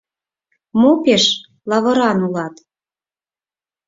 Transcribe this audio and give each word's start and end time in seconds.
—Мо 0.79 0.91
пеш 1.03 1.23
лавыран 1.69 2.19
улат? 2.27 2.55